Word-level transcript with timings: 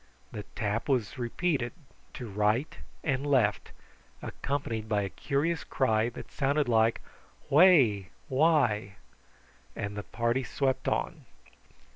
The 0.31 0.41
tap 0.55 0.89
was 0.89 1.19
repeated 1.19 1.73
to 2.15 2.27
right 2.27 2.75
and 3.03 3.23
left, 3.23 3.69
accompanied 4.23 4.89
by 4.89 5.03
a 5.03 5.09
curious 5.09 5.63
cry 5.63 6.09
that 6.09 6.31
sounded 6.31 6.67
like 6.67 7.01
"Whai 7.49 8.07
why!" 8.27 8.95
and 9.75 9.95
the 9.95 10.01
party 10.01 10.41
swept 10.43 10.87
on. 10.87 11.25